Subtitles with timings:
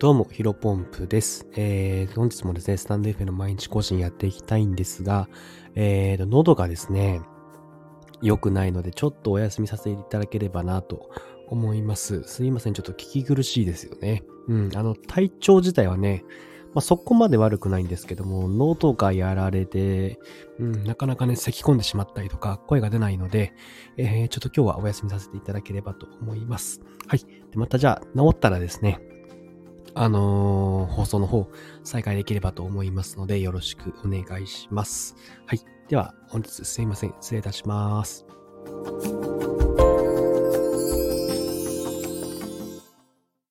[0.00, 1.46] どうも、ヒロポンプです。
[1.56, 5.28] えー、本日もですね、スタンド F の毎日更新やっていきたいんですが、
[5.74, 7.20] えー喉がですね、
[8.22, 11.10] 良くないので、ちょっとお休みさせていただければなと
[11.48, 12.22] 思います。
[12.22, 14.24] すいません、ちょっと聞き苦しいですよね。
[14.48, 16.24] うん、あの、体調自体はね、
[16.72, 20.18] まあ、そこまで悪くないんですけども、喉がやられて、
[20.58, 23.52] うん、なかなかね、咳き込んでしまったりとか、声が出ないので、
[23.98, 26.80] えー、ちょっと今日はお休みさせていただければと思います。
[27.06, 27.18] はい。
[27.18, 27.26] で
[27.56, 28.98] またじゃあ、治ったらですね、
[30.02, 31.46] あのー、放送の方、
[31.84, 35.14] 再開できればと思いますので、よろしくお願いします。
[35.44, 35.60] はい。
[35.88, 37.14] では、本日すいません。
[37.20, 38.24] 失礼いたします。